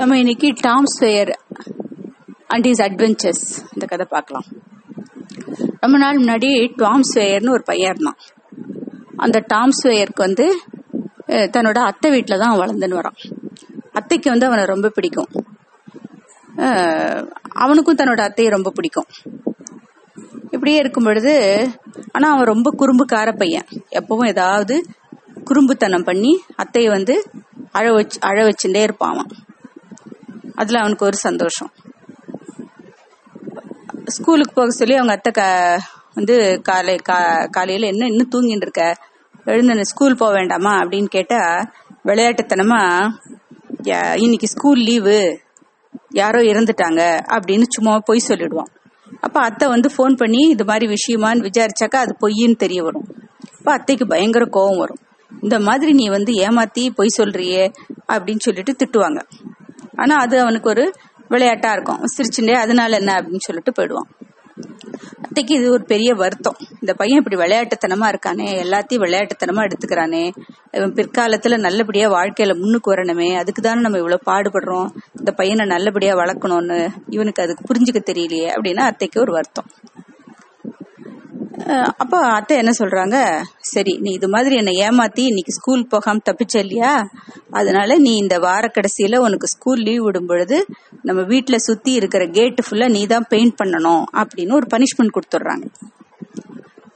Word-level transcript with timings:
நம்ம 0.00 0.14
இன்னைக்கு 0.20 0.48
Tom 0.66 0.86
Sawyer 0.92 1.30
and 2.52 2.66
his 2.68 2.80
adventures 2.84 3.42
இந்த 3.72 3.84
கதை 3.90 4.04
பார்க்கலாம். 4.12 4.46
ரொம்ப 5.82 5.96
நாள் 6.02 6.20
முன்னாடி 6.20 6.50
டாம் 6.82 7.04
ஸ்வேயர்னு 7.08 7.52
ஒரு 7.56 7.64
பையன் 7.70 7.92
இருந்தான். 7.92 8.18
அந்த 9.24 9.38
டாம் 9.52 9.74
ஸ்வேயருக்கு 9.80 10.22
வந்து 10.26 10.46
தன்னோட 11.56 11.80
அத்தை 11.90 12.10
வீட்டில் 12.14 12.42
தான் 12.44 12.56
வளர்ந்துன்னு 12.60 12.98
வரான். 13.00 13.18
அத்தைக்கு 14.00 14.30
வந்து 14.32 14.48
அவனை 14.50 14.64
ரொம்ப 14.72 14.90
பிடிக்கும். 14.96 15.28
அவனுக்கும் 17.64 18.00
தன்னோட 18.00 18.22
அத்தையை 18.28 18.52
ரொம்ப 18.56 18.72
பிடிக்கும். 18.78 19.08
இப்படியே 20.54 20.78
இருக்கும் 20.84 21.08
பொழுது 21.10 21.34
ஆனால் 22.14 22.32
அவன் 22.32 22.50
ரொம்ப 22.54 22.74
குறும்புக்கார 22.82 23.36
பையன். 23.44 23.68
எப்பவும் 24.00 24.32
ஏதாவது 24.34 24.76
குறும்புத்தனம் 25.50 26.08
பண்ணி 26.10 26.34
அத்தையை 26.64 26.90
வந்து 26.96 27.16
அழ 27.78 27.86
வச்சு 27.98 28.18
அழ 28.30 28.38
வச்சுட்டே 28.48 28.82
இருப்பான் 28.88 29.14
அவன். 29.14 29.30
அதுல 30.60 30.78
அவனுக்கு 30.78 31.04
ஒரு 31.04 31.16
சந்தோஷம். 31.16 31.72
ஸ்கூலுக்கு 34.04 34.52
போக 34.52 34.70
சொல்லி 34.70 34.94
அவங்க 34.94 35.12
அத்தை 35.12 35.32
க 35.32 35.78
வந்து 36.14 36.60
காலை 36.62 36.96
கா 36.96 37.46
காலையில 37.50 37.86
என்ன 37.86 38.06
இன்னும் 38.06 38.30
தூங்கிட்டு 38.30 38.56
இருக்க? 38.56 38.96
எழுந்து 39.44 39.86
ஸ்கூல் 39.86 40.16
போக 40.16 40.32
வேண்டாமா? 40.32 40.80
அப்படின்னு 40.80 41.04
கேட்டா 41.04 41.70
விளையாட்டுத்தனமா 42.04 43.08
"யா- 43.82 44.20
இன்னைக்கு 44.20 44.48
ஸ்கூல் 44.48 44.78
லீவு. 44.78 45.40
யாரோ 46.08 46.40
இறந்துட்டாங்க. 46.40 47.18
அப்படின்னு 47.28 47.62
சும்மா 47.68 47.98
பொய் 47.98 48.22
சொல்லிடுவான். 48.28 48.76
அப்ப 49.20 49.40
அத்தை 49.40 49.68
வந்து 49.68 49.90
ஃபோன் 49.96 50.16
பண்ணி 50.16 50.48
இது 50.48 50.64
மாதிரி 50.64 50.94
விஷயமான்னு 50.94 51.50
விசாரிச்சாக்கா 51.50 51.96
அது 51.96 52.16
பொய்ன்னு 52.20 52.56
தெரிய 52.56 52.82
வரும். 52.82 53.14
அப்ப 53.58 53.72
அத்தைக்கு 53.72 54.06
பயங்கர 54.06 54.44
கோவம் 54.44 54.78
வரும். 54.78 54.98
இந்த 55.42 55.60
மாதிரி 55.60 55.92
நீ 55.92 56.08
வந்து 56.08 56.32
ஏமாத்தி 56.32 56.90
பொய் 56.94 57.14
சொல்றியே? 57.18 57.72
அப்படின்னு 58.08 58.38
சொல்லிட்டு 58.38 58.76
திட்டுவாங்க. 58.84 59.22
ஆனா 60.00 60.16
அது 60.16 60.40
அவனுக்கு 60.40 60.68
ஒரு 60.68 60.84
விளையாட்டா 61.28 61.72
இருக்கும். 61.72 62.00
சிரிச்சுட்டே 62.16 62.52
அதனால 62.52 62.96
என்ன? 62.96 63.12
அப்படின்னு 63.12 63.46
சொல்லிட்டு 63.46 63.72
போயிடுவான். 63.72 64.08
அத்தைக்கு 65.22 65.54
இது 65.54 65.72
ஒரு 65.72 65.84
பெரிய 65.84 66.14
வருத்தம். 66.14 66.56
இந்த 66.80 66.94
பையன் 66.94 67.22
இப்படி 67.24 67.36
விளையாட்டுத்தனமா 67.36 68.08
இருக்கானே 68.08 68.46
எல்லாத்தையும் 68.62 69.04
விளையாட்டுத்தனமா 69.04 69.66
எடுத்துக்கிறானே. 69.66 70.22
இவன் 70.72 70.92
பிற்காலத்துல 70.92 71.58
நல்லபடியா 71.58 72.10
வாழ்க்கையில 72.10 72.58
முன்னுக்கு 72.58 72.94
வரணுமே 72.94 73.36
அதுக்கு 73.36 73.62
தானே 73.62 73.80
நம்ம 73.80 73.98
இவ்வளவு 73.98 74.22
பாடுபடுறோம். 74.26 74.88
இந்த 75.18 75.32
பையனை 75.32 75.66
நல்லபடியா 75.66 76.14
வளர்க்கணும்னு 76.14 76.88
இவனுக்கு 77.08 77.42
அதுக்கு 77.42 77.64
புரிஞ்சுக்க 77.64 78.16
தெரியலையே 78.16 78.48
அப்படின்னா 78.48 78.84
அத்தைக்கு 78.90 79.20
ஒரு 79.20 79.32
வருத்தம். 79.32 79.66
அப்போ 81.96 82.18
அத்தை 82.18 82.56
என்ன 82.56 82.72
சொல்றாங்க? 82.78 83.42
சரி 83.60 83.98
நீ 84.00 84.10
இது 84.12 84.28
மாதிரி 84.28 84.54
என்னை 84.54 84.72
ஏமாத்தி 84.80 85.22
இன்னைக்கு 85.30 85.52
ஸ்கூல் 85.52 85.86
போகாம 85.86 86.20
தப்பிச்ச 86.30 86.56
இல்லையா? 86.56 87.08
அதனால 87.50 87.96
நீ 87.96 88.16
இந்த 88.16 88.38
வார 88.38 88.70
கடைசியில 88.76 89.16
உனக்கு 89.16 89.46
ஸ்கூல் 89.46 89.80
லீவ் 89.80 90.02
விடும் 90.02 90.26
பொழுது 90.26 90.66
நம்ம 91.02 91.20
வீட்டுல 91.22 91.56
சுத்தி 91.56 91.92
இருக்கிற 91.92 92.26
கேட்டு 92.26 92.62
ஃபுல்லா 92.66 92.88
நீ 92.90 93.06
தான் 93.06 93.26
பெயிண்ட் 93.28 93.54
பண்ணணும் 93.62 94.04
அப்படின்னு 94.22 94.52
ஒரு 94.52 94.66
பனிஷ்மெண்ட் 94.74 95.16
கொடுத்துட்றாங்க. 95.16 95.66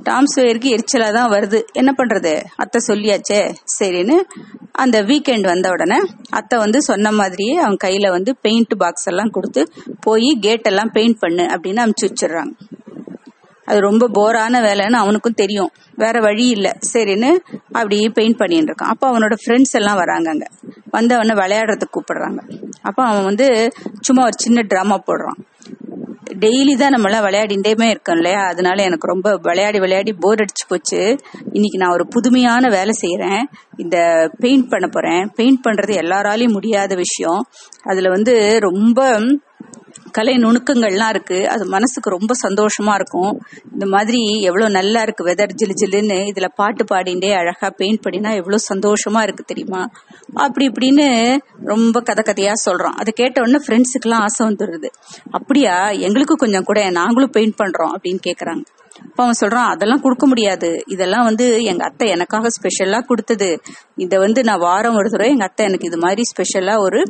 டாம்ஸ் 0.02 0.40
ஸ்வேயருக்கு 0.40 0.72
எரிச்சலா 0.76 1.12
தான் 1.12 1.30
வருது. 1.30 1.60
என்ன 1.72 1.94
பண்றது? 1.98 2.42
அத்தை 2.56 2.80
சொல்லியாச்சே. 2.88 3.54
சரின்னு 3.78 4.16
அந்த 4.72 5.02
வீக்கெண்ட் 5.02 5.40
வந்த 5.40 5.68
உடனே 5.70 5.98
அத்தை 6.30 6.58
வந்து 6.58 6.82
சொன்ன 6.82 7.12
மாதிரியே 7.12 7.56
அவன் 7.56 7.76
கையில 7.84 8.10
வந்து 8.10 8.36
பெயிண்ட் 8.40 8.74
பாக்ஸ் 8.78 9.04
எல்லாம் 9.04 9.30
கொடுத்து 9.30 9.72
போய் 10.00 10.30
கேட் 10.40 10.62
எல்லாம் 10.62 10.90
பெயிண்ட் 10.92 11.18
பண்ணு 11.18 11.44
அப்படின்னு 11.44 11.84
அமுச்சு 11.84 12.08
வச்சிடுறாங்க. 12.08 12.52
அது 13.64 13.80
ரொம்ப 13.80 14.08
போரான 14.12 14.60
வேலைன்னு 14.60 15.00
அவனுக்கும் 15.02 15.34
தெரியும். 15.34 15.70
வேற 15.94 16.20
வழி 16.20 16.48
இல்ல. 16.48 16.76
சரின்னு 16.92 17.30
அப்படியே 17.72 18.08
பெயிண்ட் 18.08 18.36
பண்ணிட்டு 18.36 18.72
இருக்கான். 18.72 18.88
அப்போ 18.88 19.12
அவனோட 19.12 19.32
ஃப்ரெண்ட்ஸ் 19.46 19.72
எல்லாம் 19.72 19.96
வராங்க 19.96 20.30
அங்க. 20.30 20.46
வந்து 20.90 21.14
அவனை 21.14 21.34
விளையாடுறதுக்கு 21.36 21.94
கூப்பிடுறாங்க. 21.94 22.38
அப்போ 22.82 23.04
அவன் 23.04 23.24
வந்து 23.24 23.72
சும்மா 24.00 24.22
ஒரு 24.22 24.32
சின்ன 24.36 24.62
ட்ராமா 24.62 24.98
போடுறான். 25.06 25.40
டெய்லி 26.40 26.76
தான் 26.76 26.94
நம்மளாம் 26.94 27.26
விளையாடிண்டேமே 27.26 27.88
இருக்கோம் 27.88 28.16
இல்லையா? 28.16 28.40
அதனால 28.40 28.82
எனக்கு 28.82 29.06
ரொம்ப 29.06 29.38
விளையாடி 29.42 29.78
விளையாடி 29.78 30.12
போர் 30.12 30.40
அடிச்சு 30.40 30.66
போச்சு. 30.68 31.16
இன்னைக்கு 31.52 31.78
நான் 31.78 31.92
ஒரு 31.92 32.08
புதுமையான 32.08 32.68
வேலை 32.68 32.94
செய்யறேன் 33.00 33.42
இந்த 33.76 34.28
பெயிண்ட் 34.38 34.68
பண்ண 34.68 34.86
போறேன். 34.86 35.30
பெயிண்ட் 35.34 35.66
பண்றது 35.68 35.92
எல்லாராலையும் 35.94 36.52
முடியாத 36.52 36.94
விஷயம். 36.94 37.46
அதுல 37.82 38.08
வந்து 38.08 38.58
ரொம்ப 38.60 39.18
கலை 40.16 40.34
நுணுக்கங்கள்லாம் 40.36 41.12
இருக்கு. 41.14 41.38
அது 41.48 41.64
மனசுக்கு 41.74 42.08
ரொம்ப 42.16 42.32
சந்தோஷமா 42.42 42.92
இருக்கும். 42.94 43.32
இந்த 43.72 43.86
மாதிரி 43.94 44.20
எவ்வளவு 44.48 44.76
நல்லா 44.78 45.00
இருக்கு 45.02 45.28
வெதர் 45.28 45.56
ஜிலு 45.60 45.74
ஜிலுன்னு 45.82 46.18
இதுல 46.30 46.48
பாட்டு 46.60 46.84
பாடிண்டே 46.92 47.30
அழகா 47.40 47.70
பெயிண்ட் 47.80 48.02
பண்ணினா 48.06 48.32
எவ்வளவு 48.40 48.68
சந்தோஷமா 48.72 49.22
இருக்கு 49.22 49.44
தெரியுமா? 49.46 49.82
அப்படி 50.46 50.66
இப்படின்னு 50.68 51.08
ரொம்ப 51.72 52.00
கதை 52.00 52.24
கதையா 52.28 52.54
சொல்றோம். 52.66 52.96
அதை 53.02 53.12
கேட்ட 53.16 53.40
உடனே 53.40 53.60
ஃப்ரெண்ட்ஸுக்கெல்லாம் 53.66 54.24
ஆசை 54.28 54.44
வந்துடுது 54.46 54.90
அப்படியா? 55.30 55.76
எங்களுக்கும் 56.06 56.42
கொஞ்சம் 56.44 56.68
கூட 56.70 56.80
நாங்களும் 57.00 57.36
பெயிண்ட் 57.38 57.60
பண்றோம் 57.62 57.92
அப்படின்னு 57.96 58.22
கேக்குறாங்க. 58.28 58.64
அப்ப 59.04 59.20
அவன் 59.22 59.38
சொல்றான் 59.40 59.70
அதெல்லாம் 59.74 60.00
கொடுக்க 60.00 60.24
முடியாது. 60.26 60.68
இதெல்லாம் 60.86 61.24
வந்து 61.24 61.46
எங்க 61.62 61.82
அத்தை 61.84 62.06
எனக்காக 62.08 62.50
ஸ்பெஷலா 62.56 62.98
கொடுத்தது. 63.06 63.48
இதை 63.96 64.16
வந்து 64.18 64.40
நான் 64.42 64.62
வாரம் 64.66 64.98
ஒரு 65.00 65.08
தடவை 65.10 65.30
எங்க 65.32 65.44
அத்தை 65.44 65.64
எனக்கு 65.66 65.86
இது 65.86 65.98
மாதிரி 65.98 66.22
ஸ்பெஷலா 66.32 66.74
ஒரு 66.78 67.00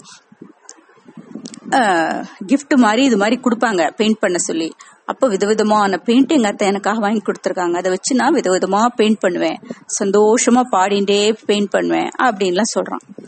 கிஃப்ட் 2.47 2.77
மாதிரி 2.77 3.05
இது 3.05 3.17
மாதிரி 3.17 3.41
கொடுப்பாங்க 3.41 3.91
பெயிண்ட் 3.97 4.19
பண்ண 4.19 4.39
சொல்லி. 4.39 4.73
அப்போ 5.07 5.29
விதவிதமான 5.29 5.97
பெயிண்ட் 5.97 6.33
எங்க 6.33 6.49
அத்தை 6.49 6.69
எனக்காக 6.69 6.99
வாங்கி 6.99 7.21
கொடுத்துருக்காங்க. 7.21 7.77
அதை 7.77 7.91
வச்சு 7.91 8.15
நான் 8.15 8.35
விதவிதமா 8.35 8.87
பெயிண்ட் 8.87 9.19
பண்ணுவேன். 9.19 9.61
சந்தோஷமா 10.05 10.63
பாடிண்டே 10.73 11.37
பெயிண்ட் 11.47 11.71
பண்ணுவேன் 11.71 12.11
அப்படின்லாம் 12.23 12.81
சொல்றான். 12.81 13.23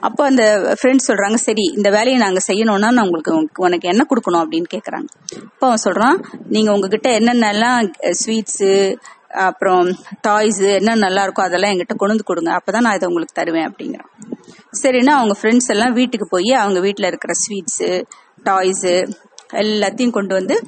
அப்போ 0.00 0.24
அந்த 0.24 0.74
ஃப்ரெண்ட்ஸ் 0.82 1.08
சொல்றாங்க 1.08 1.34
சரி 1.34 1.72
இந்த 1.76 1.90
வேலையை 1.90 2.16
நாங்கள் 2.16 2.42
செய்யணும்னா 2.46 2.92
நான் 2.92 2.98
உங்களுக்கு 2.98 3.42
உனக்கு- 3.42 3.56
உனக்கு 3.56 3.88
என்ன 3.88 4.06
கொடுக்கணும்? 4.08 4.42
அப்படின்னு 4.42 4.64
கேட்குறாங்க 4.74 5.38
அப்போ 5.44 5.66
அவன் 5.66 5.78
சொல்றான் 5.84 6.24
நீங்க 6.48 6.72
உங்ககிட்ட 6.72 7.18
என்னென்னலாம் 7.18 7.92
ஸ்வீட்ஸு 8.26 8.96
அப்புறம் 9.28 9.96
டாய்ஸு 10.28 10.72
என்ன 10.72 10.94
நல்லா 10.94 11.26
இருக்கோ 11.26 11.32
அதெல்லாம் 11.32 11.70
என்கிட்ட 11.70 11.96
கொண்டு 11.96 12.06
வந்து 12.06 12.24
கொடுங்க. 12.24 12.50
அப்பதான் 12.50 12.80
நான் 12.80 12.94
இதை 12.94 13.08
உங்களுக்கு 13.08 13.42
தருவேன் 13.42 13.72
அப்படிங்கிறான். 13.72 14.40
சரின்னா 14.82 15.04
அவங்க 15.04 15.34
ஃப்ரெண்ட்ஸ் 15.42 15.68
எல்லாம் 15.68 15.92
வீட்டுக்கு 15.92 16.26
போய் 16.30 16.52
அவங்க 16.52 16.80
வீட்டில் 16.80 17.06
இருக்கிற 17.06 17.32
ஸ்வீட்ஸு 17.42 18.04
டாய்ஸு 18.44 19.12
எல்லாத்தையும் 19.52 20.10
கொண்டு 20.10 20.34
வந்து 20.34 20.66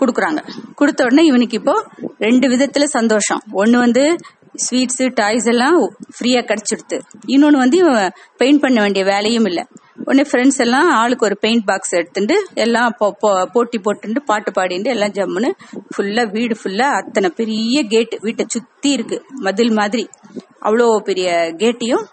கொடுக்குறாங்க. 0.00 0.48
கொடுத்த 0.74 1.04
உடனே 1.04 1.22
இவனுக்கு 1.22 1.56
இப்போ 1.56 1.86
ரெண்டு 2.18 2.48
விதத்துல 2.48 2.84
சந்தோஷம். 2.84 3.42
ஒன்று 3.52 3.78
வந்து 3.78 4.16
ஸ்வீட்ஸ் 4.70 5.10
டாய்ஸ் 5.14 5.46
எல்லாம் 5.46 5.80
ஃப்ரீயாக 5.82 6.54
கிடைச்சிடுது 6.54 7.00
இன்னொன்று 7.26 7.58
வந்து 7.58 7.76
இவன் 7.76 8.12
பெயிண்ட் 8.36 8.60
பண்ண 8.60 8.80
வேண்டிய 8.80 9.04
வேலையும் 9.04 9.44
இல்லை. 9.44 9.66
உடனே 10.04 10.22
ஃப்ரெண்ட்ஸ் 10.30 10.58
எல்லாம் 10.58 10.90
ஆளுக்கு 10.90 11.24
ஒரு 11.24 11.38
பெயிண்ட் 11.38 11.64
பாக்ஸ் 11.64 11.94
எடுத்துட்டு 11.94 12.46
எல்லாம் 12.54 12.96
போ- 13.00 13.44
போட்டி 13.52 13.78
போட்டுட்டு 13.78 14.18
பாட்டு 14.24 14.50
பாடிட்டு 14.50 14.84
எல்லாம் 14.84 15.10
ஜம்முன்னு 15.10 15.50
ஃபுல்லா 15.96 16.30
வீடு 16.30 16.56
ஃபுல்லா 16.64 17.04
அத்தனை 17.04 17.30
பெரிய 17.30 17.82
கேட்டு 17.82 18.18
வீட்டை 18.20 18.44
சுத்தி 18.48 18.90
இருக்கு. 18.90 19.24
மதில் 19.28 19.72
மாதிரி. 19.72 20.08
அவ்வளோ 20.62 20.96
பெரிய 20.96 21.54
கேட்டையும் 21.56 22.06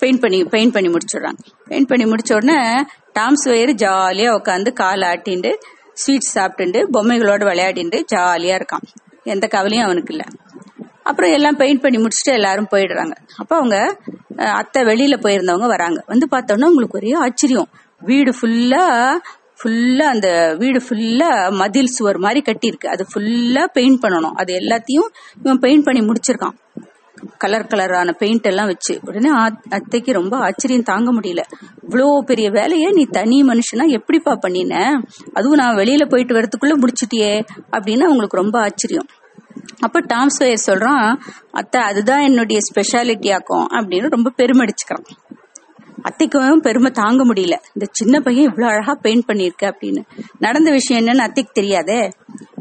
பெயிண்ட் 0.00 0.20
பண்ணி 0.20 0.38
பெயிண்ட் 0.54 0.74
பண்ணி 0.74 0.90
முடிச்சிடுறாங்க. 0.94 1.40
பெயிண்ட் 1.70 1.90
பண்ணி 1.90 2.04
முடிச்ச 2.12 2.30
உடனே 2.38 2.58
டாம்ஸ் 3.18 3.46
வயிறு 3.50 3.72
ஜாலியாக 3.74 4.36
உட்காந்து 4.38 4.72
கால் 4.72 5.04
ஆட்டிண்டு 5.12 5.52
ஸ்வீட்ஸ் 6.02 6.34
சாப்பிட்டுண்டு 6.38 6.80
பொம்மைகளோட 6.96 7.42
விளையாடிண்டு 7.50 7.98
ஜாலியாக 8.14 8.58
இருக்கான். 8.60 8.86
எந்த 9.24 9.46
கவலையும் 9.46 9.86
அவனுக்கு 9.86 10.12
இல்லை. 10.14 10.26
அப்புறம் 11.02 11.32
எல்லாம் 11.36 11.56
பெயிண்ட் 11.56 11.82
பண்ணி 11.84 11.98
முடிச்சுட்டு 11.98 12.32
எல்லாரும் 12.38 12.70
போயிடுறாங்க. 12.70 13.14
அப்போ 13.36 13.54
அவங்க 13.56 13.76
அத்தை 14.60 14.80
வெளியில் 14.84 15.22
போயிருந்தவங்க 15.24 15.68
வராங்க. 15.74 16.00
வந்து 16.06 16.26
பார்த்தோன்னா 16.34 16.68
உங்களுக்கு 16.72 16.98
ஒரே 17.00 17.12
ஆச்சரியம். 17.26 17.68
வீடு 18.10 18.32
ஃபுல்லா 18.38 18.84
ஃபுல்லா 19.60 20.04
அந்த 20.14 20.28
வீடு 20.58 20.80
ஃபுல்லா 20.86 21.30
மதில் 21.52 21.94
சுவர் 21.96 22.18
மாதிரி 22.18 22.40
கட்டியிருக்கு. 22.46 22.86
அது 22.86 23.06
ஃபுல்லா 23.12 23.64
பெயிண்ட் 23.72 24.00
பண்ணணும். 24.04 24.36
அது 24.42 24.52
எல்லாத்தையும் 24.60 25.10
இவன் 25.42 25.60
பெயிண்ட் 25.64 25.84
பண்ணி 25.84 26.02
முடிச்சிருக்கான். 26.06 26.56
கலர் 27.38 27.66
கலரான 27.66 28.12
பெயிண்ட் 28.12 28.46
எல்லாம் 28.46 28.66
வச்சு 28.66 29.00
உடனே 29.02 29.30
அத்தைக்கு 29.68 30.12
ரொம்ப 30.12 30.36
ஆச்சரியம் 30.36 30.82
தாங்க 30.82 31.12
முடியல. 31.12 31.42
இவ்வளோ 31.88 32.18
பெரிய 32.18 32.50
வேலையை 32.50 32.90
நீ 32.90 33.04
தனி 33.04 33.42
மனுஷனா 33.42 33.88
எப்படிப்பா 33.88 34.34
பண்ணின? 34.34 35.02
அதுவும் 35.32 35.58
நான் 35.58 35.76
வெளியில 35.76 36.08
போயிட்டு 36.08 36.34
வரத்துக்குள்ள 36.34 36.74
முடிச்சிட்டியே 36.76 37.44
அப்படின்னு 37.72 38.02
அவங்களுக்கு 38.02 38.36
ரொம்ப 38.36 38.60
ஆச்சரியம். 38.60 39.06
அப்ப 39.80 40.00
டாம் 40.00 40.28
ஸ்வேயர் 40.38 40.66
சொல்றான் 40.66 41.16
அத்தை 41.50 41.80
அதுதான் 41.80 42.22
என்னுடைய 42.22 42.60
ஸ்பெஷாலிட்டி 42.74 43.32
ஆக்கும் 43.32 43.66
அப்படின்னு 43.66 44.08
ரொம்ப 44.08 44.32
பெருமடிச்சுக்கிறான். 44.36 45.04
அத்தைக்கும் 46.02 46.56
பெருமை 46.56 46.90
தாங்க 46.90 47.24
முடியல. 47.24 47.56
இந்த 47.74 47.86
சின்ன 47.90 48.20
பையன் 48.20 48.44
இவ்வளவு 48.44 48.72
அழகா 48.72 48.94
பெயிண்ட் 48.94 49.30
பண்ணிருக்க 49.30 49.62
அப்படின்னு. 49.62 50.02
நடந்த 50.38 50.70
விஷயம் 50.70 51.06
என்னன்னு 51.06 51.26
அத்தைக்கு 51.26 51.52
தெரியாதே? 51.52 52.10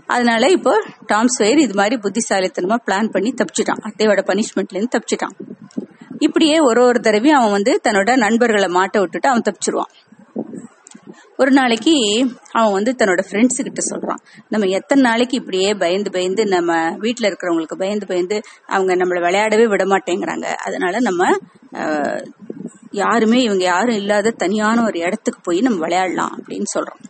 அதனால 0.10 0.44
இப்போ 0.48 0.74
டாம் 1.06 1.32
ஸ்வேயர் 1.36 1.64
இது 1.64 1.74
மாதிரி 1.74 1.96
புத்திசாலித்தனமா 2.06 2.78
பிளான் 2.88 3.10
பண்ணி 3.12 3.32
தப்பிச்சிட்டான். 3.32 3.82
அத்தையோட 3.88 4.22
பனிஷ்மெண்ட்ல 4.30 4.78
இருந்து 4.78 4.96
தப்பிச்சிட்டான். 4.96 5.36
இப்படியே 6.18 6.60
ஒரு 6.60 6.82
ஒரு 6.86 7.00
தடவையும் 7.00 7.40
அவன் 7.40 7.52
வந்து 7.52 7.74
தன்னோட 7.88 8.14
நண்பர்களை 8.18 8.70
மாட்ட 8.78 9.00
விட்டுட்டு 9.00 9.30
அவன் 9.30 9.46
தப்பிச்சிருவான். 9.50 9.92
ஒரு 11.38 11.52
நாளைக்கு 11.52 11.94
அவன் 12.52 12.74
வந்து 12.78 12.92
தன்னோட 13.00 13.22
ஃப்ரெண்ட்ஸ் 13.28 13.60
கிட்ட 13.68 13.82
சொல்றான். 13.92 14.22
நம்ம 14.50 14.66
எத்தனை 14.78 15.02
நாளைக்கு 15.04 15.36
இப்படியே 15.38 15.70
பயந்து 15.74 16.10
பயந்து 16.12 16.44
நம்ம 16.46 16.72
வீட்டில் 16.98 17.28
இருக்கிறவங்களுக்கு 17.30 17.78
பயந்து 17.78 18.06
பயந்து 18.06 18.38
அவங்க 18.66 18.96
நம்மளை 18.96 19.22
விளையாடவே 19.28 19.68
விட 19.68 19.86
மாட்டேங்கிறாங்க. 19.86 20.48
அதனால 20.68 21.00
நம்ம 21.00 21.32
யாருமே 23.02 23.40
இவங்க 23.42 23.64
யாரும் 23.64 24.00
இல்லாத 24.02 24.36
தனியான 24.44 24.84
ஒரு 24.84 25.00
இடத்துக்கு 25.00 25.42
போய் 25.44 25.60
நம்ம 25.60 25.80
விளையாடலாம் 25.86 26.34
அப்படின்னு 26.38 26.70
சொல்றோம் 26.76 27.02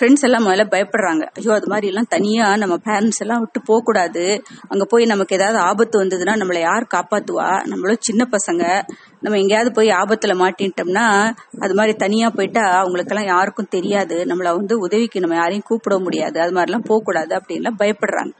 ஃப்ரெண்ட்ஸ் 0.00 0.22
எல்லாம் 0.22 0.46
முதல்ல 0.46 0.64
பயப்படுறாங்க. 0.70 1.24
ஐயோ 1.34 1.52
அது 1.52 1.66
மாதிரி 1.66 1.86
எல்லாம் 1.86 2.06
தனியா 2.08 2.56
நம்ம 2.56 2.74
பேரண்ட்ஸ் 2.84 3.18
எல்லாம் 3.18 3.38
விட்டு 3.38 3.62
போக 3.62 3.80
கூடாது. 3.84 4.42
அங்க 4.68 4.84
போய் 4.84 5.04
நமக்கு 5.04 5.36
ஏதாவது 5.36 5.58
ஆபத்து 5.58 6.04
வந்ததுன்னா 6.04 6.34
நம்மளை 6.36 6.60
யார் 6.60 6.86
காப்பாத்துவா? 6.94 7.66
நம்மளும் 7.66 7.96
சின்ன 8.00 8.28
பசங்க. 8.30 8.82
நம்ம 9.20 9.38
எங்கேயாவது 9.38 9.72
போய் 9.72 9.88
ஆபத்துல 9.88 10.32
மாட்டின்ட்டோம்னா 10.42 11.34
அது 11.60 11.74
மாதிரி 11.74 11.96
தனியா 11.96 12.30
போயிட்டா 12.30 12.60
அவங்களுக்கெல்லாம் 12.60 13.26
யாருக்கும் 13.26 13.70
தெரியாது. 13.70 14.24
நம்மள 14.24 14.54
வந்து 14.56 14.78
உதவிக்கு 14.78 15.20
நம்ம 15.20 15.34
யாரையும் 15.34 15.66
கூப்பிட 15.66 15.98
முடியாது. 15.98 16.40
அது 16.40 16.52
மாதிரிலாம் 16.52 16.84
போக 16.84 17.00
கூடாது 17.04 17.36
அப்படின்லாம் 17.36 17.78
பயப்படுறாங்க. 17.78 18.32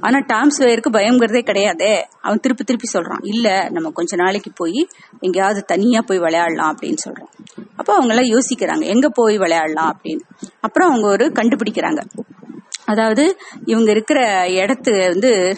ஆனா 0.00 0.18
டாம்ஸ் 0.18 0.58
வேயருக்கு 0.58 0.90
பயங்கிறதே 0.90 1.42
கிடையாதே. 1.50 2.02
அவன் 2.20 2.40
திருப்பி 2.40 2.64
திருப்பி 2.64 2.88
சொல்றான் 2.92 3.22
இல்ல 3.22 3.68
நம்ம 3.70 3.90
கொஞ்ச 3.90 4.16
நாளைக்கு 4.16 4.52
போய் 4.54 4.88
எங்கேயாவது 5.20 5.64
தனியா 5.64 6.00
போய் 6.06 6.18
விளையாடலாம் 6.18 6.76
அப்படின்னு 6.76 7.02
சொல்றான். 7.06 7.32
அப்போ 7.76 7.94
அவங்க 7.94 8.14
எல்லாம் 8.14 8.32
யோசிக்கிறாங்க 8.36 8.84
எங்க 8.84 9.08
போய் 9.08 9.38
விளையாடலாம் 9.38 9.90
அப்படின்னு. 9.92 10.24
அப்புறம் 10.60 10.88
அவங்க 10.88 11.08
ஒரு 11.08 11.26
கண்டுபிடிக்கிறாங்க. 11.26 12.02
அதாவது 12.84 13.36
இவங்க 13.64 13.90
இருக்கிற 13.90 14.20
இடத்து 14.48 15.08
வந்து 15.08 15.56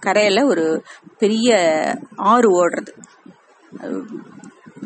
கரையில 0.00 0.46
ஒரு 0.46 0.84
பெரிய 1.18 1.56
ஆறு 2.16 2.48
ஓடுறது. 2.58 2.92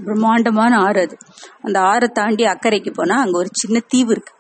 பிரம்மாண்டமான 0.04 0.78
ஆறு 0.78 1.00
அது. 1.00 1.16
அந்த 1.62 1.80
ஆறை 1.80 2.08
தாண்டி 2.08 2.44
அக்கறைக்கு 2.44 2.90
போனா 2.90 3.20
அங்க 3.20 3.38
ஒரு 3.38 3.48
சின்ன 3.52 3.82
தீவு 3.88 4.10
இருக்கு. 4.10 4.32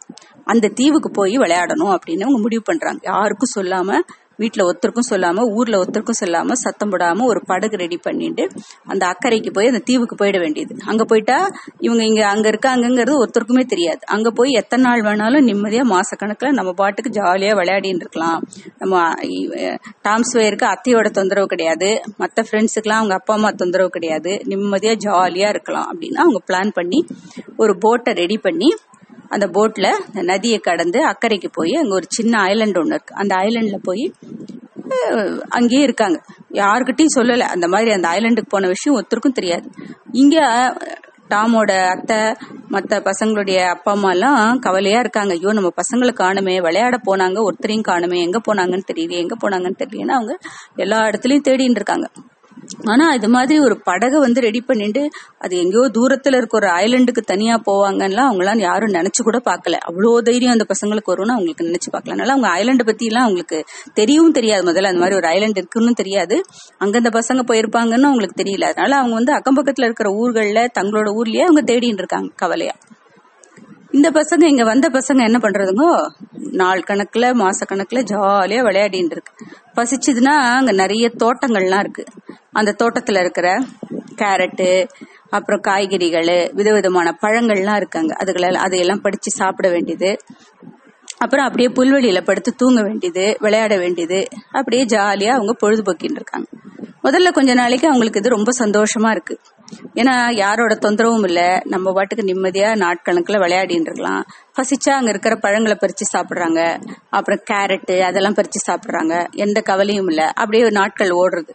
அந்த 0.44 0.68
தீவுக்கு 0.68 1.10
போய் 1.10 1.38
விளையாடணும் 1.38 1.98
அப்படின்னு 1.98 2.20
அவங்க 2.20 2.40
முடிவு 2.40 2.62
பண்றாங்க. 2.64 2.98
யாருக்கும் 3.02 3.54
சொல்லாம 3.56 4.00
வீட்டில் 4.42 4.66
ஒருத்தருக்கும் 4.68 5.08
சொல்லாமல் 5.10 5.50
ஊரில் 5.58 5.78
ஒருத்தருக்கும் 5.80 6.20
சொல்லாமல் 6.22 6.60
சத்தம் 6.64 6.92
போடாமல் 6.94 7.28
ஒரு 7.32 7.42
படகு 7.50 7.76
ரெடி 7.84 8.00
பண்ணிட்டு 8.06 8.46
அந்த 8.92 9.02
அக்கறைக்கு 9.12 9.52
போய் 9.56 9.72
அந்த 9.72 9.82
தீவுக்கு 9.90 10.16
போயிட 10.22 10.38
வேண்டியது. 10.44 10.74
அங்கே 10.90 11.04
போயிட்டா 11.10 11.38
இவங்க 11.86 12.02
இங்கே 12.10 12.24
அங்கே 12.34 12.48
இருக்க 12.48 12.64
இருக்காங்கங்கிறது 12.66 13.18
ஒருத்தருக்குமே 13.22 13.64
தெரியாது. 13.72 14.02
அங்கே 14.14 14.30
போய் 14.38 14.50
எத்தனை 14.60 14.82
நாள் 14.86 15.02
வேணாலும் 15.06 15.46
நிம்மதியாக 15.48 15.86
மாசக்கணக்கில் 15.92 16.56
நம்ம 16.58 16.70
பாட்டுக்கு 16.80 17.10
ஜாலியாக 17.18 17.58
விளையாடின்னு 17.60 18.02
இருக்கலாம். 18.04 18.40
நம்ம 18.80 18.94
டாம்ஸ் 20.06 20.34
வயருக்கு 20.38 20.66
அத்தையோட 20.72 21.10
தொந்தரவு 21.18 21.52
கிடையாது. 21.54 21.90
மற்ற 22.22 22.44
ஃப்ரெண்ட்ஸுக்குலாம் 22.48 23.00
அவங்க 23.02 23.16
அப்பா 23.20 23.34
அம்மா 23.38 23.50
தொந்தரவு 23.62 23.92
கிடையாது. 23.96 24.32
நிம்மதியாக 24.52 25.00
ஜாலியாக 25.06 25.54
இருக்கலாம் 25.56 25.88
அப்படின்னா 25.92 26.22
அவங்க 26.26 26.42
பிளான் 26.50 26.76
பண்ணி 26.80 27.00
ஒரு 27.62 27.74
போட்டை 27.84 28.12
ரெடி 28.22 28.38
பண்ணி 28.48 28.70
அந்த 29.28 29.46
போட்ல 29.56 29.86
நதியை 30.30 30.58
கடந்து 30.58 30.98
அக்கறைக்கு 31.08 31.48
போய் 31.52 31.72
அங்க 31.82 31.94
ஒரு 31.94 32.06
சின்ன 32.08 32.42
ஐலண்ட் 32.52 32.80
ஒண்ணு 32.82 32.96
இருக்கு. 32.96 33.14
அந்த 33.14 33.34
ஐலண்ட்ல 33.44 33.78
போய் 33.82 34.04
அங்கேயே 35.48 35.82
இருக்காங்க. 35.82 36.18
யாருக்கிட்டையும் 36.52 37.16
சொல்லல. 37.16 37.46
அந்த 37.54 37.66
மாதிரி 37.68 37.90
அந்த 37.90 38.08
ஐலண்டுக்கு 38.08 38.54
போன 38.54 38.66
விஷயம் 38.66 38.96
ஒருத்தருக்கும் 38.98 39.38
தெரியாது. 39.38 39.66
இங்க 40.12 40.36
டாமோட 41.28 41.70
அத்தை 41.92 42.18
மற்ற 42.68 42.98
பசங்களுடைய 43.06 43.58
அப்பா 43.68 43.92
அம்மா 43.92 44.10
எல்லாம் 44.10 44.58
கவலையா 44.58 44.98
இருக்காங்க. 44.98 45.32
ஐயோ 45.32 45.52
நம்ம 45.52 45.70
பசங்களை 45.80 46.12
காணுமே 46.20 46.54
விளையாட 46.66 46.96
போனாங்க 47.08 47.38
ஒருத்தரையும் 47.46 47.88
காணுமே 47.88 48.18
எங்க 48.26 48.40
போனாங்கன்னு 48.48 48.88
தெரியல 48.92 49.16
எங்க 49.24 49.36
போனாங்கன்னு 49.42 49.82
தெரியலன்னு 49.84 50.16
அவங்க 50.18 50.34
எல்லா 50.76 51.00
இடத்துலயும் 51.08 51.46
தேடிட்டு 51.48 51.80
இருக்காங்க. 51.80 52.08
ஆனா 52.84 53.14
இது 53.14 53.28
மாதிரி 53.28 53.60
ஒரு 53.60 53.80
படகை 53.80 54.18
வந்து 54.18 54.40
ரெடி 54.40 54.60
பண்ணிட்டு 54.60 55.10
அது 55.38 55.56
எங்கேயோ 55.56 55.90
தூரத்துல 55.94 56.36
இருக்க 56.36 56.56
ஒரு 56.56 56.66
ஐலண்டுக்கு 56.66 57.22
தனியா 57.24 57.62
போவாங்கன்னா 57.66 58.24
அவங்களாம் 58.30 58.58
யாரும் 58.58 58.92
நினைச்சு 58.92 59.22
கூட 59.22 59.38
பார்க்கல. 59.44 59.78
அவ்வளோ 59.90 60.18
தைரியம் 60.18 60.52
அந்த 60.52 60.66
பசங்களுக்கு 60.68 61.12
வரும்னு 61.12 61.36
அவங்களுக்கு 61.36 61.66
நினைச்சு 61.66 61.90
பார்க்கல. 61.92 62.10
அதனால 62.10 62.32
அவங்க 62.32 62.48
ஐலண்டை 62.48 62.86
பத்தி 62.86 63.06
எல்லாம் 63.06 63.22
அவங்களுக்கு 63.22 63.64
தெரியவும் 63.94 64.30
தெரியாது. 64.30 64.72
முதல்ல 64.72 64.84
அந்த 64.84 64.98
மாதிரி 64.98 65.16
ஒரு 65.16 65.28
ஐலண்ட் 65.28 65.56
இருக்குன்னு 65.56 65.92
தெரியாது. 65.92 66.40
அங்க 66.78 66.98
அந்த 66.98 67.08
பசங்க 67.08 67.42
போயிருப்பாங்கன்னு 67.46 68.10
அவங்களுக்கு 68.10 68.42
தெரியல. 68.42 68.62
அதனால 68.62 68.96
அவங்க 68.96 69.14
வந்து 69.14 69.32
அக்கம் 69.32 69.56
பக்கத்துல 69.56 69.84
இருக்கிற 69.84 70.10
ஊர்கள்ல 70.10 70.68
தங்களோட 70.80 71.08
ஊர்லயே 71.16 71.40
அவங்க 71.40 71.72
தேடிட்டு 71.72 72.04
இருக்காங்க 72.04 72.28
கவலையா. 72.36 72.74
இந்த 73.90 74.10
பசங்க 74.10 74.48
இங்க 74.48 74.64
வந்த 74.64 74.88
பசங்க 74.88 75.24
என்ன 75.24 75.38
பண்றதுங்கோ? 75.38 76.06
நாள் 76.52 76.82
கணக்குல 76.86 77.34
மாச 77.34 77.62
கணக்குல 77.68 78.02
ஜாலியா 78.10 78.60
விளையாடிட்டு 78.60 79.10
இருக்கு. 79.10 79.32
பசிச்சதுன்னா 79.76 80.56
அங்க 80.56 80.72
நிறைய 80.72 81.10
தோட்டங்கள்லாம் 81.18 81.78
இருக்கு. 81.78 82.04
அந்த 82.52 82.74
தோட்டத்துல 82.82 83.20
இருக்கிற 83.20 83.60
கேரட்டு 84.16 84.88
அப்புறம் 85.30 85.60
காய்கறிகள் 85.60 86.50
விதவிதமான 86.52 87.18
பழங்கள்லாம் 87.22 87.76
இருக்காங்க 87.76 88.16
அதுகளை 88.24 88.54
அதையெல்லாம் 88.54 89.00
படிச்சு 89.00 89.30
சாப்பிட 89.30 89.68
வேண்டியது. 89.68 90.16
அப்புறம் 91.18 91.44
அப்படியே 91.44 91.68
புல்வெளியில 91.68 92.20
படுத்து 92.20 92.52
தூங்க 92.52 92.82
வேண்டியது 92.82 93.36
விளையாட 93.40 93.76
வேண்டியது. 93.76 94.28
அப்படியே 94.52 94.84
ஜாலியா 94.84 95.28
அவங்க 95.28 95.56
பொழுதுபோக்கின்னு 95.62 96.14
இருக்காங்க. 96.14 96.48
முதல்ல 97.04 97.32
கொஞ்ச 97.32 97.54
நாளைக்கு 97.54 97.86
அவங்களுக்கு 97.86 98.20
இது 98.20 98.28
ரொம்ப 98.28 98.52
சந்தோஷமா 98.58 99.10
இருக்கு. 99.10 99.40
ஏன்னா 99.94 100.34
யாரோட 100.34 100.74
தொந்தரவும் 100.74 101.24
இல்ல. 101.24 101.60
நம்ம 101.64 101.92
பாட்டுக்கு 101.92 102.24
நிம்மதியா 102.24 102.74
நாட்கணக்குல 102.74 103.38
விளையாடின்னு 103.38 103.80
இருக்கலாம். 103.80 104.24
பசிச்சா 104.56 104.90
அங்க 104.90 105.08
இருக்கிற 105.08 105.36
பழங்களை 105.36 105.76
பறிச்சு 105.80 106.16
சாப்பிடுறாங்க. 106.16 106.80
அப்புறம் 107.10 107.40
கேரட்டு 107.50 108.00
அதெல்லாம் 108.00 108.34
பறிச்சு 108.34 108.70
சாப்பிடுறாங்க. 108.70 109.30
எந்த 109.30 109.60
கவலையும் 109.60 110.08
இல்ல. 110.08 110.28
அப்படியே 110.28 110.68
நாட்கள் 110.70 111.08
ஓடுறது. 111.08 111.48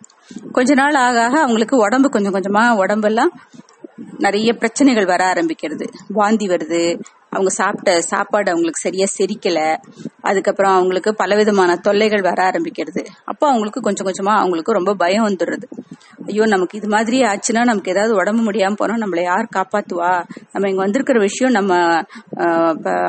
கொஞ்ச 0.51 0.73
நாள் 0.73 0.93
ஆக 0.93 1.23
ஆக 1.23 1.39
அவங்களுக்கு 1.39 1.77
உடம்பு 1.77 2.09
கொஞ்சம் 2.09 2.33
கொஞ்சமா 2.33 2.75
உடம்பெல்லாம் 2.75 3.31
நிறைய 4.17 4.53
பிரச்சனைகள் 4.53 5.05
வர 5.05 5.33
ஆரம்பிக்கிறது. 5.33 5.87
வாந்தி 6.07 6.47
வருது. 6.47 6.99
அவங்க 7.31 7.49
சாப்பிட்ட 7.51 8.01
சாப்பாடு 8.01 8.51
அவங்களுக்கு 8.51 8.81
சரியா 8.81 9.07
செரிக்கல. 9.17 9.59
அதுக்கப்புறம் 10.21 10.73
அவங்களுக்கு 10.73 11.11
பலவிதமான 11.13 11.75
தொல்லைகள் 11.77 12.21
வர 12.21 12.39
ஆரம்பிக்கிறது. 12.49 13.01
அப்போ 13.25 13.45
அவங்களுக்கு 13.47 13.81
கொஞ்சம் 13.81 14.07
கொஞ்சமா 14.07 14.33
அவங்களுக்கு 14.37 14.71
ரொம்ப 14.71 14.93
பயம் 14.95 15.27
வந்துடுறது. 15.29 15.67
ஐயோ 16.27 16.43
நமக்கு 16.45 16.77
இது 16.77 16.87
மாதிரி 16.87 17.17
ஆச்சுன்னா 17.21 17.61
நமக்கு 17.63 17.91
ஏதாவது 17.91 18.13
உடம்பு 18.15 18.41
முடியாம 18.41 18.77
போனா 18.77 18.95
நம்மளை 18.97 19.21
யார் 19.23 19.53
காப்பாத்துவா? 19.55 20.11
நம்ம 20.51 20.69
இங்க 20.69 20.81
வந்திருக்கிற 20.81 21.19
விஷயம் 21.19 21.51
நம்ம 21.51 21.71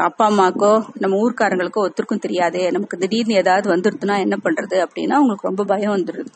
அப்பா 0.04 0.26
அம்மாக்கோ 0.30 0.72
நம்ம 0.98 1.16
ஊர்க்காரங்களுக்கோ 1.16 1.84
ஒருத்தருக்கும் 1.84 2.24
தெரியாதே. 2.26 2.70
நமக்கு 2.70 2.98
திடீர்னு 2.98 3.34
ஏதாவது 3.34 3.68
வந்துருதுன்னா 3.74 4.16
என்ன 4.18 4.38
பண்றது? 4.44 4.78
அப்படின்னா 4.86 5.18
அவங்களுக்கு 5.20 5.50
ரொம்ப 5.50 5.64
பயம் 5.64 5.94
வந்துடுது. 5.96 6.30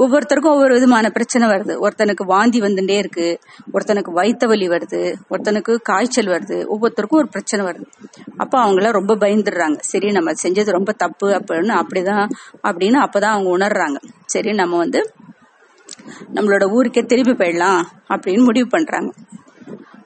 ஒவ்வொருத்தருக்கும் 0.00 0.54
ஒவ்வொரு 0.54 0.74
விதமான 0.74 1.10
பிரச்சனை 1.10 1.48
வருது. 1.48 1.86
ஒருத்தனுக்கு 1.86 2.24
வாந்தி 2.24 2.60
வந்துட்டே 2.60 2.96
இருக்கு. 2.96 3.40
ஒருத்தனுக்கு 3.72 4.10
வயிற்று 4.10 4.48
வலி 4.48 4.68
வருது. 4.68 5.14
ஒருத்தனுக்கு 5.30 5.76
காய்ச்சல் 5.82 6.26
வருது. 6.26 6.66
ஒவ்வொருத்தருக்கும் 6.74 7.20
ஒரு 7.20 7.28
பிரச்சனை 7.28 7.66
வருது. 7.66 7.84
அப்போ 8.36 8.64
அவங்கள 8.64 8.90
ரொம்ப 8.90 9.16
பயந்துடுறாங்க. 9.16 9.78
சரி 9.80 10.10
நம்ம 10.10 10.32
செஞ்சது 10.42 10.70
ரொம்ப 10.70 10.92
தப்பு 10.92 11.28
அப்படின்னு 11.28 11.82
அப்படிதான் 11.82 12.28
அப்படின்னு 12.62 13.06
அப்பதான் 13.06 13.34
அவங்க 13.34 13.58
உணர்றாங்க. 13.58 13.96
சரி 14.26 14.52
நம்ம 14.52 14.76
வந்து 14.76 15.12
நம்மளோட 16.34 16.70
ஊருக்கே 16.70 17.00
திரும்பி 17.00 17.44
போயிடலாம் 17.44 17.82
அப்படின்னு 18.08 18.44
முடிவு 18.44 18.66
பண்றாங்க. 18.66 19.12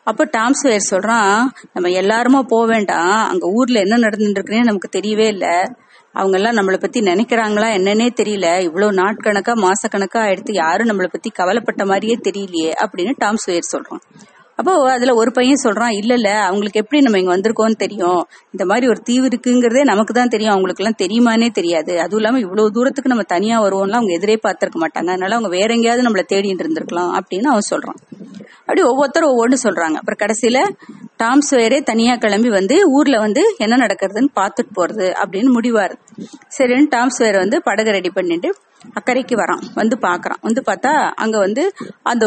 அப்போ 0.04 0.24
டாம்ஸ் 0.24 0.60
ஸ்வேர் 0.62 0.86
சொல்றான் 0.90 1.42
நம்ம 1.72 1.88
எல்லாருமா 1.88 2.42
போக 2.48 2.66
வேண்டாம். 2.66 3.28
அங்க 3.28 3.46
ஊர்ல 3.52 3.80
என்ன 3.80 3.96
நடந்துட்டு 3.96 4.30
இருக்குன்னு 4.30 4.64
நமக்கு 4.64 4.98
தெரியவே 4.98 5.26
இல்லை. 5.26 5.56
அவங்க 6.14 6.36
எல்லாம் 6.38 6.56
நம்மளை 6.56 6.78
பத்தி 6.78 7.00
நினைக்கிறாங்களா 7.00 7.68
என்னன்னே 7.78 8.08
தெரியல. 8.20 8.60
இவ்வளவு 8.62 8.92
நாட்கணக்கா 8.92 9.54
மாசக்கணக்கா 9.64 10.30
எடுத்து 10.30 10.52
யாரும் 10.52 10.88
நம்மளை 10.88 11.06
பத்தி 11.06 11.30
கவலைப்பட்ட 11.30 11.84
மாதிரியே 11.86 12.16
தெரியலையே 12.28 12.72
அப்படின்னு 12.84 13.12
டாம் 13.16 13.40
சுயர் 13.46 13.72
சொல்றான். 13.72 14.02
அப்போ 14.56 14.72
அதுல 14.92 15.14
ஒரு 15.14 15.30
பையன் 15.32 15.62
சொல்றான் 15.64 15.94
இல்ல 15.96 16.14
இல்ல 16.14 16.30
அவங்களுக்கு 16.40 16.80
எப்படி 16.80 17.02
நம்ம 17.02 17.18
இங்க 17.18 17.36
வந்திருக்கோம்னு 17.36 17.76
தெரியும். 17.76 18.20
இந்த 18.50 18.64
மாதிரி 18.64 18.86
ஒரு 18.88 19.00
தீவு 19.00 19.26
இருக்குங்கிறதே 19.26 19.82
நமக்கு 19.82 20.12
தான் 20.14 20.28
தெரியும். 20.28 20.52
அவங்களுக்கு 20.52 20.84
எல்லாம் 20.84 21.00
தெரியுமானே 21.02 21.48
தெரியாது. 21.50 21.92
அதுவும் 22.00 22.20
இல்லாம 22.20 22.38
இவ்வளவு 22.38 22.70
தூரத்துக்கு 22.70 23.08
நம்ம 23.08 23.22
தனியா 23.22 23.56
வருவோம்லாம் 23.62 24.00
அவங்க 24.00 24.12
எதிரே 24.12 24.38
பார்த்திருக்க 24.48 24.78
மாட்டாங்க. 24.80 25.10
அதனால 25.14 25.34
அவங்க 25.34 25.48
வேற 25.48 25.74
எங்கேயாவது 25.74 26.06
நம்மள 26.08 26.24
தேடிட்டு 26.32 26.64
இருந்திருக்கலாம் 26.64 27.12
அப்படின்னு 27.18 27.50
அவன் 27.54 27.70
சொல்றான். 27.70 28.00
அப்படி 28.58 28.82
ஒவ்வொருத்தரும் 28.82 29.30
ஒவ்வொன்று 29.30 29.56
சொல்றாங்க. 29.62 29.96
அப்புறம் 30.02 30.20
கடைசியில 30.22 30.58
டாம் 31.24 31.42
ஸ்வேரே 31.48 31.78
தனியா 31.82 32.14
கிளம்பி 32.16 32.50
வந்து 32.50 32.76
ஊர்ல 32.96 33.16
வந்து 33.26 33.42
என்ன 33.64 33.74
நடக்கிறதுன்னு 33.76 34.30
பார்த்துட்டு 34.40 34.72
போறது 34.78 35.08
அப்படின்னு 35.22 35.50
முடிவார். 35.56 35.96
சரின்னு 36.58 36.92
டாம் 36.96 37.14
ஸ்வேர் 37.16 37.42
வந்து 37.42 37.58
படகு 37.62 37.96
ரெடி 37.98 38.10
பண்ணிட்டு 38.10 38.48
அக்கறைக்கு 38.98 39.34
வரான். 39.40 39.62
வந்து 39.74 39.96
பாக்குறான் 40.02 40.40
வந்து 40.40 40.62
பார்த்தா 40.66 40.90
அங்க 41.22 41.36
வந்து 41.38 41.62
அந்த 42.02 42.24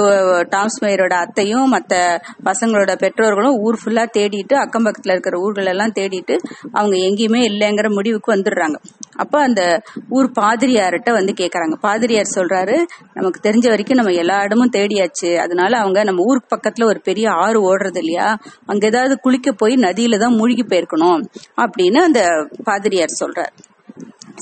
டாம் 0.50 0.72
ஸ்வேரோட 0.76 1.14
அத்தையும் 1.24 1.68
மற்ற 1.74 1.98
பசங்களோட 2.46 2.92
பெற்றோர்களும் 2.96 3.58
ஊர் 3.66 3.78
ஃபுல்லா 3.82 4.06
தேடிட்டு 4.18 4.56
அக்கம் 4.56 4.86
பக்கத்துல 4.86 5.16
இருக்கிற 5.16 5.38
ஊர்கள் 5.40 5.70
எல்லாம் 5.74 5.94
தேடிட்டு 6.00 6.36
அவங்க 6.72 6.96
எங்கேயுமே 7.08 7.42
இல்லைங்கிற 7.50 7.90
முடிவுக்கு 7.98 8.32
வந்துடுறாங்க. 8.36 8.80
அப்ப 9.16 9.36
அந்த 9.42 9.62
ஊர் 10.10 10.30
பாதிரியார்கிட்ட 10.40 11.12
வந்து 11.12 11.36
கேக்குறாங்க. 11.42 11.76
பாதிரியார் 11.80 12.34
சொல்றாரு 12.36 12.78
நமக்கு 13.14 13.40
தெரிஞ்ச 13.50 13.68
வரைக்கும் 13.70 14.00
நம்ம 14.02 14.16
எல்லா 14.24 14.40
இடமும் 14.44 14.74
தேடியாச்சு. 14.78 15.32
அதனால 15.46 15.72
அவங்க 15.78 16.00
நம்ம 16.04 16.26
ஊருக்கு 16.30 16.52
பக்கத்துல 16.56 16.90
ஒரு 16.94 17.02
பெரிய 17.04 17.28
ஆறு 17.46 17.62
ஓடுறது 17.70 18.02
இல்லையா? 18.04 18.28
அங்க 18.66 18.87
ஏதாவது 18.88 19.16
குளிக்க 19.20 19.52
போய் 19.52 19.76
நதியில 19.76 20.18
தான் 20.18 20.38
மூழ்கி 20.40 20.64
போயிருக்கணும் 20.64 21.22
அப்படின்னு 21.62 22.02
அந்த 22.02 22.22
பாதிரியார் 22.64 23.20
சொல்றாரு. 23.20 23.54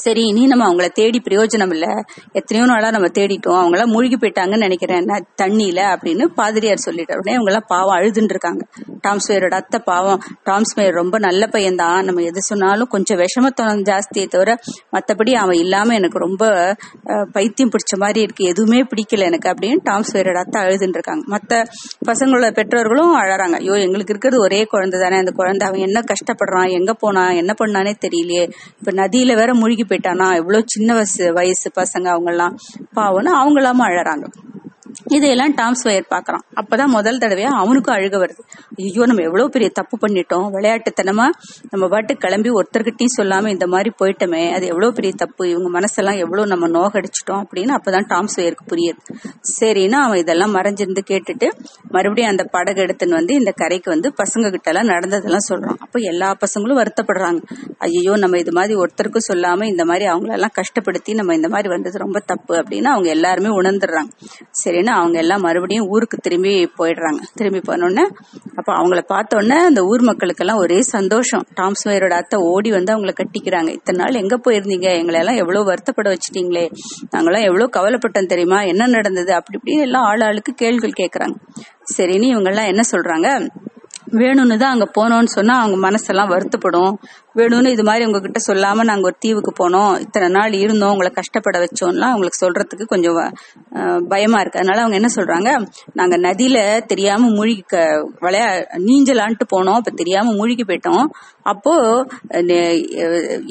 சரி 0.04 0.22
இனி 0.30 0.44
நம்ம 0.52 0.64
அவங்கள 0.68 0.88
தேடி 1.00 1.20
பிரயோஜனம் 1.26 1.74
இல்ல. 1.76 1.88
எத்தனையோ 2.40 2.66
நாளா 2.72 2.90
நம்ம 2.96 3.08
தேடிட்டோம். 3.18 3.60
அவங்கள 3.62 3.84
மூழ்கி 3.94 4.18
போயிட்டாங்கன்னு 4.22 4.66
நினைக்கிறேன். 4.68 5.06
தண்ணியில 5.42 5.80
அப்படின்னு 5.94 6.26
பாதிரியார் 6.40 6.84
சொல்லிட்டார். 6.86 7.20
உடனே 7.22 7.36
அவங்க 7.38 7.52
எல்லாம் 7.52 7.68
பாவம் 7.74 7.96
அழுதுன்னு 7.98 8.34
இருக்காங்க 8.36 8.64
டாம்ஸ்மேயரோட 9.06 9.56
அத்தை 9.62 9.80
பாவம். 9.90 10.20
டாம்ஸ்மேயர் 10.50 11.00
ரொம்ப 11.02 11.16
நல்ல 11.28 11.44
பையன் 11.56 11.80
தான் 11.84 12.06
நம்ம 12.08 12.24
எது 12.30 12.42
சொன்னாலும் 12.50 12.92
கொஞ்சம் 12.96 13.20
விஷமத்தனம் 13.24 13.84
ஜாஸ்தியை 13.90 14.28
தவிர 14.36 14.56
மத்தபடி 14.96 15.34
அவன் 15.44 15.60
இல்லாம 15.64 15.94
எனக்கு 16.00 16.20
ரொம்ப 16.26 16.44
பைத்தியம் 17.38 17.72
பிடிச்ச 17.76 17.94
மாதிரி 18.04 18.22
இருக்கு. 18.26 18.44
எதுவுமே 18.54 18.82
பிடிக்கல 18.92 19.28
எனக்கு 19.32 19.50
அப்படின்னு 19.54 19.80
டாம்ஸ்மேயரோட 19.90 20.40
அத்தை 20.44 20.62
அழுதுன்னு 20.66 20.98
இருக்காங்க 21.00 21.24
மத்த 21.36 21.62
பசங்களோட 22.10 22.50
பெற்றோர்களும் 22.60 23.14
அழறாங்க. 23.22 23.56
ஐயோ 23.64 23.76
எங்களுக்கு 23.86 24.14
இருக்கிறது 24.14 24.40
ஒரே 24.48 24.62
குழந்தை 24.74 25.00
தானே 25.04 25.18
அந்த 25.24 25.34
குழந்தை 25.40 25.64
அவன் 25.70 25.86
என்ன 25.88 26.00
கஷ்டப்படுறான்? 26.12 26.70
எங்க 26.80 26.92
போனான்? 27.04 27.34
என்ன 27.42 27.52
பண்ணானே 27.62 27.94
தெரியலையே. 28.06 28.46
இப்ப 28.80 28.92
நதியில 29.02 29.36
வேற 29.42 29.52
மூழ்கி 29.62 29.85
போயிட்டானா? 29.90 30.36
எவ்வளவு 30.36 30.64
சின்ன 30.66 30.94
வயசு 30.94 31.34
வயசு 31.34 31.72
பசங்க 31.76 32.08
அவங்க 32.08 32.30
எல்லாம் 32.30 32.58
பாவம்னு 32.96 33.32
அவங்களாம 33.40 33.86
அழறாங்க. 33.90 34.28
இதையெல்லாம் 35.06 35.54
டாம்ஸ் 35.54 35.84
வயர் 35.84 36.06
பாக்குறான் 36.10 36.44
அப்பதான் 36.62 36.88
முதல் 36.88 37.18
தடவையா 37.18 37.50
அவனுக்கும் 37.62 37.96
அழுக 37.96 38.16
வருது. 38.18 38.42
ஐயோ 38.76 39.06
நம்ம 39.06 39.22
எவ்வளவு 39.22 39.50
பெரிய 39.50 39.70
தப்பு 39.74 40.08
பண்ணிட்டோம். 40.08 40.46
விளையாட்டுத்தனமா 40.56 41.26
நம்ம 41.70 41.88
பாட்டு 41.88 42.16
கிளம்பி 42.16 42.50
ஒருத்தர்கிட்டயும் 42.50 43.16
சொல்லாம 43.18 43.48
இந்த 43.48 43.68
மாதிரி 43.68 43.92
போயிட்டோமே. 44.04 44.54
அது 44.54 44.66
எவ்வளவு 44.66 44.94
பெரிய 44.94 45.14
தப்பு. 45.18 45.50
இவங்க 45.50 45.80
மனசெல்லாம் 45.80 46.18
எவ்வளவு 46.18 46.48
நம்ம 46.48 46.68
நோகடிச்சிட்டோம் 46.68 47.44
அப்படின்னு 47.44 47.74
அப்பதான் 47.78 48.08
டாம்ஸ் 48.08 48.36
வயருக்கு 48.36 48.66
புரியுது. 48.74 49.20
சரின்னு 49.60 49.92
அவன் 49.92 50.18
இதெல்லாம் 50.18 50.56
மறைஞ்சிருந்து 50.56 51.04
கேட்டுட்டு 51.12 51.50
மறுபடியும் 51.90 52.30
அந்த 52.30 52.44
படகு 52.44 52.82
எடுத்துன்னு 52.82 53.10
வந்து 53.10 53.34
இந்த 53.34 53.52
கரைக்கு 53.52 53.90
வந்து 53.90 54.14
பசங்க 54.24 54.52
கிட்ட 54.52 54.70
எல்லாம் 54.70 54.86
நடந்ததெல்லாம் 54.86 55.48
சொல்றான். 55.50 55.80
அப்ப 55.80 56.00
எல்லா 56.00 56.36
பசங்களும் 56.46 56.82
வருத்தப்படுறாங்க. 56.82 57.40
ஐயோ 57.78 58.16
நம்ம 58.16 58.38
இது 58.38 58.52
மாதிரி 58.52 58.76
ஒருத்தருக்கும் 58.76 59.28
சொல்லாம 59.34 59.64
இந்த 59.64 59.86
மாதிரி 59.86 60.08
அவங்களெல்லாம் 60.08 60.56
கஷ்டப்படுத்தி 60.62 61.14
நம்ம 61.14 61.36
இந்த 61.36 61.50
மாதிரி 61.50 61.70
வந்தது 61.70 61.98
ரொம்ப 61.98 62.20
தப்பு 62.20 62.56
அப்படின்னு 62.56 62.84
அவங்க 62.84 63.10
எல்லாருமே 63.10 63.48
உணர்ந்துடுறாங்க. 63.48 64.12
சரின்னு 64.64 64.94
அவங்க 64.96 65.18
எல்லாம் 65.20 65.42
மறுபடியும் 65.42 65.88
ஊருக்கு 65.88 66.18
திரும்பி 66.18 66.54
போயிடுறாங்க. 66.78 67.22
திரும்பி 67.36 67.62
போனோடனே 67.68 68.06
அப்ப 68.56 68.74
அவங்கள 68.74 69.02
பார்த்தோன்னே 69.14 69.58
அந்த 69.70 69.82
ஊர் 69.84 70.02
மக்களுக்கெல்லாம் 70.02 70.58
ஒரே 70.58 70.82
சந்தோஷம். 70.82 71.46
டாம்ஸ் 71.54 71.88
மேயரோட 71.88 72.10
அத்தை 72.10 72.40
ஓடி 72.40 72.72
வந்து 72.72 72.94
அவங்கள 72.96 73.14
கட்டிக்கிறாங்க. 73.22 73.70
இத்தனை 73.70 74.00
நாள் 74.04 74.22
எங்க 74.22 74.40
போயிருந்தீங்க? 74.46 74.88
எங்களை 74.98 75.20
எல்லாம் 75.20 75.36
எவ்வளவு 75.36 75.70
வருத்தப்பட 75.72 76.16
வச்சிட்டீங்களே? 76.16 76.66
நாங்களாம் 77.16 77.48
எவ்வளவு 77.50 77.70
கவலைப்பட்டோம் 77.78 78.32
தெரியுமா? 78.34 78.62
என்ன 78.62 78.88
நடந்தது? 78.88 79.34
அப்படி 79.34 79.60
இப்படின்னு 79.60 79.82
எல்லாம் 79.82 80.04
ஆள் 80.04 80.22
ஆளுக்கு 80.22 80.54
கேள்விகள் 80.54 81.00
கேக்குறாங்க. 81.02 81.36
சரின்னு 81.98 82.24
இவங்க 82.24 82.50
எல்லாம் 82.50 82.66
என்ன 82.66 82.82
சொல்றாங்க? 82.92 83.30
வேணும்னு 84.22 84.56
தான் 84.64 84.74
அங்க 84.76 84.88
போனோம்னு 84.98 85.32
சொன்னா 85.38 85.54
அவங்க 85.62 85.78
மனசெல்லாம் 85.86 86.32
வருத்தப்படும். 86.34 86.94
வேணும்னு 87.40 87.72
இது 87.76 87.84
மாதிரி 87.88 88.06
உங்ககிட்ட 88.08 88.40
சொல்லாம 88.48 88.84
நாங்க 88.90 89.06
ஒரு 89.10 89.18
தீவுக்கு 89.24 89.52
போனோம். 89.60 89.94
இத்தனை 90.04 90.28
நாள் 90.36 90.54
இருந்தோம் 90.64 90.94
உங்களை 90.94 91.12
கஷ்டப்பட 91.18 91.58
வச்சோம்லாம் 91.64 92.14
அவங்களுக்கு 92.14 92.42
சொல்றதுக்கு 92.44 92.86
கொஞ்சம் 92.94 93.18
பயமா 94.12 94.40
இருக்கு. 94.42 94.62
அதனால 94.62 94.84
அவங்க 94.84 94.98
என்ன 95.00 95.10
சொல்றாங்க? 95.18 95.50
நாங்க 96.00 96.18
நதியில 96.28 96.58
தெரியாம 96.92 97.30
மூழ்கி 97.38 97.64
விளையா 98.26 98.48
நீஞ்சலான்ட்டு 98.88 99.48
போனோம். 99.56 99.80
அப்ப 99.82 99.94
தெரியாம 100.02 100.34
மூழ்கி 100.40 100.66
போயிட்டோம். 100.70 101.06
அப்போ 101.54 101.74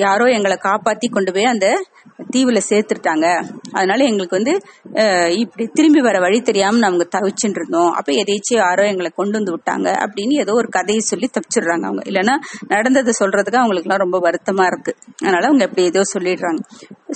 யாரோ 0.04 0.26
எங்களை 0.36 0.58
காப்பாத்தி 0.68 1.08
கொண்டு 1.16 1.32
போய் 1.36 1.52
அந்த 1.54 1.68
தீவுல 2.34 2.60
சேர்த்துட்டாங்க. 2.70 3.26
அதனால 3.78 4.00
எங்களுக்கு 4.10 4.38
வந்து 4.38 4.54
இப்படி 5.42 5.64
திரும்பி 5.78 6.00
வர 6.06 6.16
வழி 6.24 6.38
தெரியாம 6.48 6.80
நாங்க 6.84 7.06
தவிச்சுட்டு 7.16 7.58
இருந்தோம் 7.60 7.90
அப்ப 7.98 8.12
எதேச்சும் 8.22 8.60
யாரோ 8.64 8.84
எங்களை 8.92 9.10
கொண்டு 9.20 9.36
வந்து 9.38 9.54
விட்டாங்க 9.56 9.88
அப்படின்னு 10.04 10.36
ஏதோ 10.44 10.54
ஒரு 10.62 10.70
கதையை 10.78 11.02
சொல்லி 11.10 11.28
தப்பிச்சிடுறாங்க 11.36 11.86
அவங்க. 11.90 12.04
இல்லைன்னா 12.10 12.36
நடந்ததை 12.74 13.14
சொல்றதுக்கு 13.22 13.62
அவங்களுக்கு 13.62 13.88
எல்லாம் 13.88 14.04
ரொம்ப 14.04 14.18
வருத்தமா 14.26 14.66
இருக்கு. 14.72 14.94
அதனால 15.24 15.42
அவங்க 15.50 15.64
எப்படி 15.68 15.84
ஏதோ 15.92 16.02
சொல்லிடுறாங்க. 16.14 16.62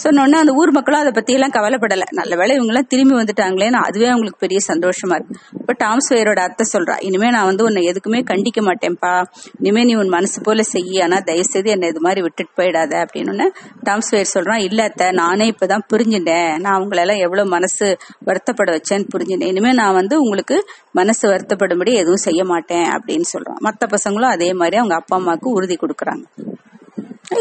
சொன்னோடனே 0.02 0.38
அந்த 0.38 0.52
ஊர் 0.52 0.70
மக்களும் 0.70 1.00
அதை 1.00 1.12
பத்தி 1.12 1.32
எல்லாம் 1.32 1.50
கவலைப்படல. 1.50 2.02
நல்ல 2.10 2.36
வேலை 2.36 2.54
இவங்க 2.54 2.72
எல்லாம் 2.72 2.86
திரும்பி 2.88 3.14
வந்துட்டாங்களேன்னு 3.14 3.72
அதுவே 3.72 4.06
அவங்களுக்கு 4.06 4.38
பெரிய 4.38 4.60
சந்தோஷமா 4.68 5.14
இருக்கு. 5.14 5.36
இப்ப 5.60 5.72
டாம்ஸ் 5.78 6.12
வேரோட 6.12 6.34
அத்தை 6.34 6.66
சொல்றா 6.72 6.96
இனிமே 7.00 7.30
நான் 7.30 7.44
வந்து 7.44 7.64
உன்னை 7.64 7.82
எதுக்குமே 7.86 8.20
கண்டிக்க 8.30 8.60
மாட்டேன்ப்பா. 8.60 9.22
இனிமே 9.60 9.84
நீ 9.84 9.94
உன் 9.94 10.08
மனசு 10.08 10.40
போல 10.40 10.62
செய்ய 10.62 11.02
ஆனா 11.02 11.18
தயவு 11.18 11.44
செய்து 11.44 11.70
என்னை 11.70 11.88
இது 11.88 12.00
மாதிரி 12.00 12.20
விட்டுட்டு 12.20 12.62
போயிடாத. 12.62 13.04
அப்படின்னு 13.04 13.50
டாம்ஸ் 13.84 14.10
வேர் 14.10 14.30
சொல்றான் 14.34 14.62
இல்ல 14.62 14.82
அத்தை 14.82 15.10
நானே 15.10 15.50
இப்பதான் 15.50 15.86
புரிஞ்சுட்டேன். 15.94 16.58
நான் 16.58 16.80
அவங்களெல்லாம் 16.80 17.06
எல்லாம் 17.08 17.16
எவ்வளவு 17.16 17.48
மனசு 17.48 17.96
வருத்தப்பட 18.26 18.70
வச்சேன்னு 18.70 19.08
புரிஞ்சுட்டேன். 19.16 19.46
இனிமே 19.46 19.72
நான் 19.72 19.94
வந்து 19.94 20.20
உங்களுக்கு 20.20 20.64
மனசு 20.92 21.30
வருத்தப்படும்படி 21.30 21.92
எதுவும் 21.92 22.24
செய்ய 22.26 22.44
மாட்டேன். 22.44 22.84
அப்படின்னு 22.84 23.28
சொல்றான். 23.36 23.60
மத்த 23.64 23.88
பசங்களும் 23.88 24.34
அதே 24.36 24.52
மாதிரி 24.52 24.76
அவங்க 24.76 24.94
அப்பா 24.94 25.16
அம்மாவுக்கு 25.16 25.50
உறுதி 25.50 25.78
கொடுக்குறாங்க. 25.80 26.24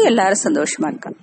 எல்லாரும் 0.04 0.44
சந்தோஷமா 0.44 0.86
இருக்காங்க. 0.86 1.18